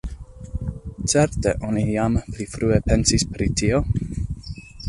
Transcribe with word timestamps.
Certe 1.11 1.51
oni 1.69 1.83
jam 1.97 2.17
pli 2.31 2.49
frue 2.55 2.83
pensis 2.89 3.29
pri 3.35 3.53
tio? 3.63 3.87